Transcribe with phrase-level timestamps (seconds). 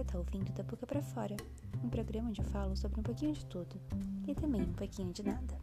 [0.00, 1.36] Você tá ouvindo da boca para fora,
[1.84, 3.78] um programa onde eu falo sobre um pouquinho de tudo
[4.26, 5.60] e também um pouquinho de nada.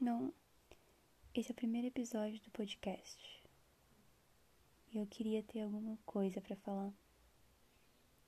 [0.00, 0.32] Bom,
[1.32, 3.46] esse é o primeiro episódio do podcast.
[4.92, 6.92] E eu queria ter alguma coisa para falar.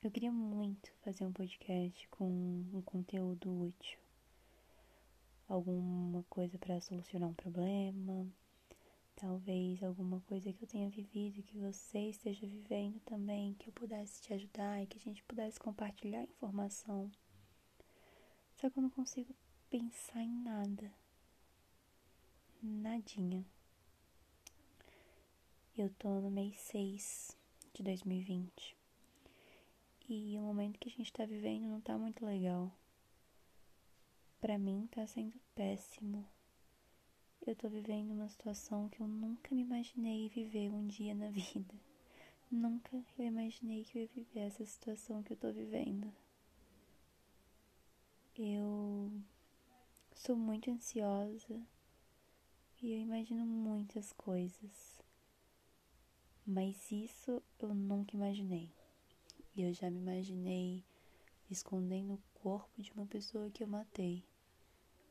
[0.00, 2.24] Eu queria muito fazer um podcast com
[2.72, 3.98] um conteúdo útil.
[5.48, 8.28] Alguma coisa para solucionar um problema,
[9.18, 14.22] talvez alguma coisa que eu tenha vivido, que você esteja vivendo também, que eu pudesse
[14.22, 17.10] te ajudar e que a gente pudesse compartilhar informação.
[18.54, 19.34] Só que eu não consigo
[19.68, 20.92] pensar em nada.
[22.62, 23.44] Nadinha.
[25.76, 27.36] Eu tô no mês 6
[27.74, 28.76] de 2020.
[30.08, 32.72] E o momento que a gente tá vivendo não tá muito legal.
[34.40, 36.24] Pra mim tá sendo péssimo
[37.46, 41.74] eu tô vivendo uma situação que eu nunca me imaginei viver um dia na vida.
[42.50, 46.12] Nunca eu imaginei que eu ia viver essa situação que eu tô vivendo.
[48.36, 49.10] Eu
[50.14, 51.60] sou muito ansiosa
[52.80, 55.02] e eu imagino muitas coisas.
[56.46, 58.70] Mas isso eu nunca imaginei.
[59.56, 60.84] Eu já me imaginei
[61.50, 64.24] escondendo o corpo de uma pessoa que eu matei.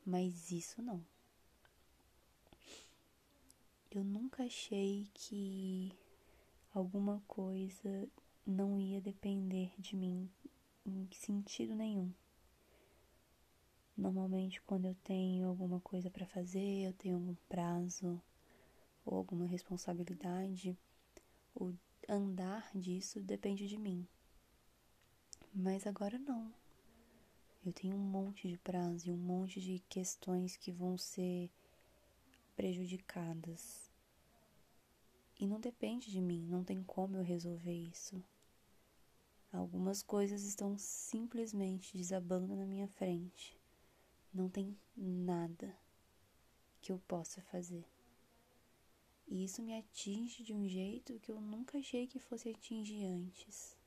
[0.05, 1.05] Mas isso não.
[3.97, 5.91] Eu nunca achei que
[6.71, 8.07] alguma coisa
[8.45, 10.29] não ia depender de mim
[10.85, 12.13] em sentido nenhum.
[13.97, 18.21] Normalmente, quando eu tenho alguma coisa para fazer, eu tenho algum prazo
[19.03, 20.77] ou alguma responsabilidade,
[21.55, 21.73] o
[22.07, 24.07] andar disso depende de mim.
[25.51, 26.53] Mas agora não.
[27.65, 31.49] Eu tenho um monte de prazo e um monte de questões que vão ser
[32.55, 33.86] prejudicadas
[35.39, 38.23] e não depende de mim, não tem como eu resolver isso.
[39.51, 43.57] Algumas coisas estão simplesmente desabando na minha frente.
[44.33, 45.77] Não tem nada
[46.81, 47.85] que eu possa fazer.
[49.27, 53.77] E isso me atinge de um jeito que eu nunca achei que fosse atingir antes.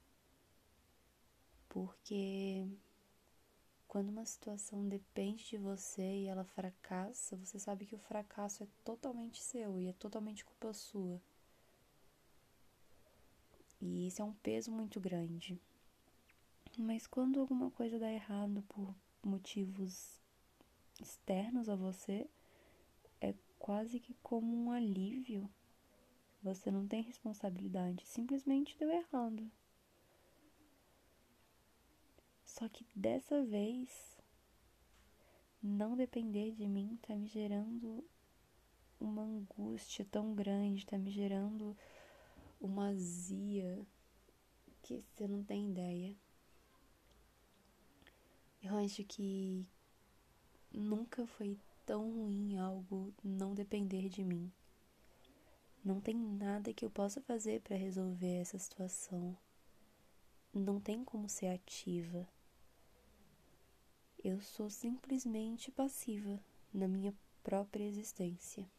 [1.69, 2.67] Porque
[3.87, 8.69] quando uma situação depende de você e ela fracassa, você sabe que o fracasso é
[8.85, 11.21] totalmente seu e é totalmente culpa sua.
[13.81, 15.59] E isso é um peso muito grande.
[16.79, 20.21] Mas quando alguma coisa dá errado por motivos
[21.01, 22.29] externos a você,
[23.21, 25.49] é quase que como um alívio.
[26.43, 29.51] Você não tem responsabilidade, simplesmente deu errado.
[32.45, 34.19] Só que dessa vez,
[35.63, 38.03] não depender de mim tá me gerando
[38.99, 41.77] uma angústia tão grande, tá me gerando
[42.61, 43.85] uma azia
[44.83, 46.17] que você não tem ideia.
[48.63, 49.67] Eu acho que
[50.71, 54.53] nunca foi tão ruim algo não depender de mim.
[55.83, 59.37] Não tem nada que eu possa fazer para resolver essa situação.
[60.53, 62.29] Não tem como ser ativa.
[64.23, 66.39] Eu sou simplesmente passiva
[66.73, 68.71] na minha própria existência.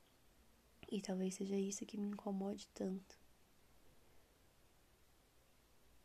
[0.92, 3.20] E talvez seja isso que me incomode tanto.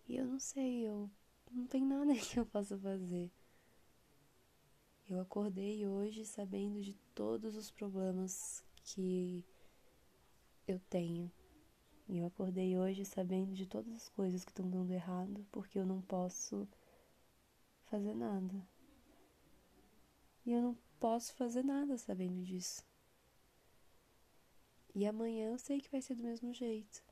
[0.09, 1.11] E eu não sei, eu
[1.51, 3.33] não tem nada que eu possa fazer.
[5.09, 9.47] Eu acordei hoje sabendo de todos os problemas que
[10.69, 11.33] eu tenho.
[12.07, 15.87] E eu acordei hoje sabendo de todas as coisas que estão dando errado, porque eu
[15.87, 16.69] não posso
[17.87, 18.55] fazer nada.
[20.45, 22.85] E eu não posso fazer nada sabendo disso.
[24.95, 27.03] E amanhã eu sei que vai ser do mesmo jeito.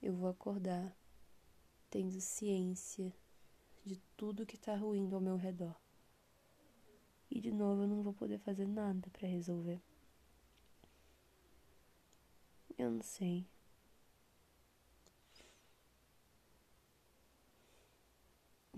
[0.00, 0.97] Eu vou acordar
[1.90, 3.12] tendo ciência
[3.84, 5.74] de tudo que está ruindo ao meu redor.
[7.30, 9.80] E de novo eu não vou poder fazer nada para resolver.
[12.76, 13.46] Eu não sei.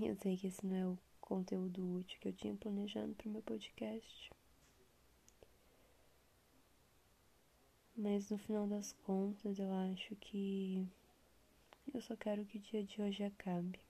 [0.00, 3.30] Eu sei que esse não é o conteúdo útil que eu tinha planejado para o
[3.30, 4.30] meu podcast.
[7.94, 10.88] Mas no final das contas, eu acho que
[11.92, 13.81] eu só quero que o dia de hoje acabe.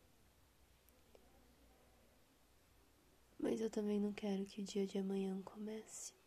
[3.39, 6.20] Mas eu também não quero que o dia de amanhã comece.